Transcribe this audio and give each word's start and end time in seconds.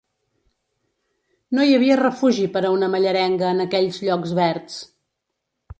No 1.57 1.67
hi 1.67 1.75
havia 1.79 1.99
refugi 2.01 2.47
per 2.57 2.65
a 2.65 2.73
una 2.79 2.91
mallerenga 2.97 3.53
en 3.55 3.65
aquells 3.69 4.05
llocs 4.09 4.35
verds. 4.43 4.81